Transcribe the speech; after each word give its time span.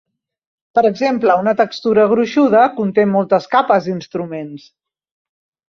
Per 0.79 0.83
exemple, 0.89 1.35
una 1.43 1.53
textura 1.59 2.07
gruixuda 2.15 2.63
conté 2.81 3.07
moltes 3.13 3.47
"capes" 3.55 3.91
d'instruments. 3.93 4.69